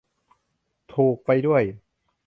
[0.93, 1.63] ถูก ไปด้วย!